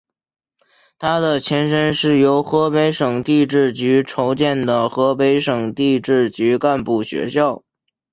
[0.97, 7.61] 他的前身是由河北省地质局筹建的河北省地质局干部学校。